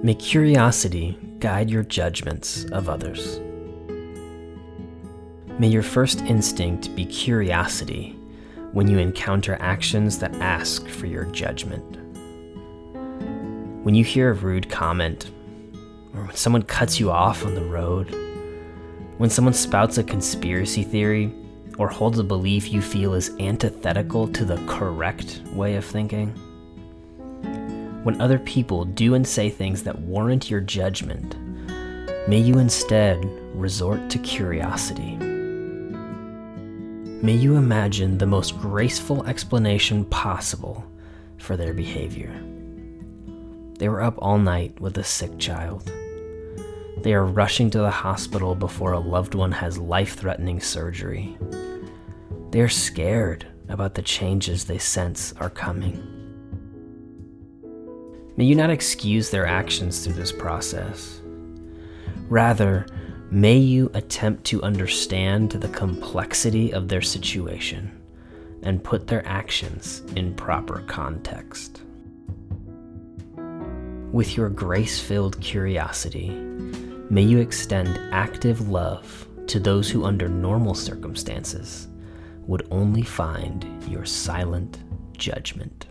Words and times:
May 0.00 0.14
curiosity 0.14 1.18
guide 1.40 1.68
your 1.68 1.82
judgments 1.82 2.64
of 2.66 2.88
others. 2.88 3.40
May 5.58 5.66
your 5.66 5.82
first 5.82 6.20
instinct 6.20 6.94
be 6.94 7.04
curiosity 7.04 8.16
when 8.70 8.86
you 8.86 8.98
encounter 8.98 9.56
actions 9.58 10.20
that 10.20 10.36
ask 10.36 10.86
for 10.86 11.06
your 11.06 11.24
judgment. 11.24 11.96
When 13.84 13.96
you 13.96 14.04
hear 14.04 14.30
a 14.30 14.34
rude 14.34 14.70
comment, 14.70 15.32
or 16.14 16.26
when 16.26 16.36
someone 16.36 16.62
cuts 16.62 17.00
you 17.00 17.10
off 17.10 17.44
on 17.44 17.56
the 17.56 17.64
road, 17.64 18.14
when 19.16 19.30
someone 19.30 19.54
spouts 19.54 19.98
a 19.98 20.04
conspiracy 20.04 20.84
theory 20.84 21.34
or 21.76 21.88
holds 21.88 22.20
a 22.20 22.24
belief 22.24 22.70
you 22.70 22.80
feel 22.82 23.14
is 23.14 23.34
antithetical 23.40 24.28
to 24.28 24.44
the 24.44 24.64
correct 24.68 25.42
way 25.54 25.74
of 25.74 25.84
thinking, 25.84 26.32
when 28.02 28.20
other 28.20 28.38
people 28.38 28.84
do 28.84 29.14
and 29.14 29.26
say 29.26 29.50
things 29.50 29.82
that 29.82 29.98
warrant 30.00 30.50
your 30.50 30.60
judgment, 30.60 31.36
may 32.28 32.38
you 32.38 32.58
instead 32.58 33.24
resort 33.54 34.08
to 34.10 34.18
curiosity. 34.18 35.16
May 37.20 37.34
you 37.34 37.56
imagine 37.56 38.16
the 38.16 38.26
most 38.26 38.56
graceful 38.58 39.26
explanation 39.26 40.04
possible 40.04 40.84
for 41.38 41.56
their 41.56 41.74
behavior. 41.74 42.32
They 43.78 43.88
were 43.88 44.02
up 44.02 44.14
all 44.18 44.38
night 44.38 44.80
with 44.80 44.98
a 44.98 45.04
sick 45.04 45.38
child. 45.38 45.90
They 46.98 47.14
are 47.14 47.24
rushing 47.24 47.70
to 47.70 47.78
the 47.78 47.90
hospital 47.90 48.54
before 48.54 48.92
a 48.92 49.00
loved 49.00 49.34
one 49.34 49.52
has 49.52 49.78
life 49.78 50.14
threatening 50.14 50.60
surgery. 50.60 51.36
They 52.50 52.60
are 52.60 52.68
scared 52.68 53.46
about 53.68 53.94
the 53.94 54.02
changes 54.02 54.64
they 54.64 54.78
sense 54.78 55.34
are 55.38 55.50
coming. 55.50 56.17
May 58.38 58.44
you 58.44 58.54
not 58.54 58.70
excuse 58.70 59.30
their 59.30 59.48
actions 59.48 60.04
through 60.04 60.12
this 60.12 60.30
process. 60.30 61.20
Rather, 62.28 62.86
may 63.32 63.56
you 63.56 63.90
attempt 63.94 64.44
to 64.44 64.62
understand 64.62 65.50
the 65.50 65.66
complexity 65.66 66.72
of 66.72 66.86
their 66.86 67.02
situation 67.02 67.90
and 68.62 68.84
put 68.84 69.08
their 69.08 69.26
actions 69.26 70.02
in 70.14 70.34
proper 70.34 70.84
context. 70.86 71.82
With 74.12 74.36
your 74.36 74.50
grace 74.50 75.00
filled 75.00 75.40
curiosity, 75.40 76.28
may 77.10 77.22
you 77.22 77.40
extend 77.40 77.98
active 78.14 78.68
love 78.68 79.26
to 79.48 79.58
those 79.58 79.90
who, 79.90 80.04
under 80.04 80.28
normal 80.28 80.74
circumstances, 80.74 81.88
would 82.46 82.68
only 82.70 83.02
find 83.02 83.66
your 83.90 84.04
silent 84.04 84.78
judgment. 85.16 85.88